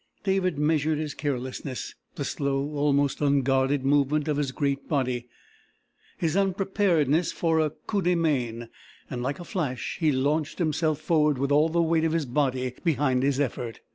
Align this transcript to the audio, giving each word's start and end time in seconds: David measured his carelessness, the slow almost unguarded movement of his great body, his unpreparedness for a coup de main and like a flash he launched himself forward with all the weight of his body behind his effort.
David 0.23 0.57
measured 0.57 0.97
his 0.97 1.13
carelessness, 1.13 1.93
the 2.15 2.25
slow 2.25 2.71
almost 2.73 3.21
unguarded 3.21 3.85
movement 3.85 4.27
of 4.27 4.37
his 4.37 4.51
great 4.51 4.89
body, 4.89 5.27
his 6.17 6.35
unpreparedness 6.35 7.31
for 7.31 7.59
a 7.59 7.69
coup 7.69 8.01
de 8.01 8.15
main 8.15 8.69
and 9.11 9.21
like 9.21 9.39
a 9.39 9.43
flash 9.45 9.97
he 9.99 10.11
launched 10.11 10.57
himself 10.57 10.99
forward 10.99 11.37
with 11.37 11.51
all 11.51 11.69
the 11.69 11.83
weight 11.83 12.03
of 12.03 12.13
his 12.13 12.25
body 12.25 12.73
behind 12.83 13.21
his 13.21 13.39
effort. 13.39 13.81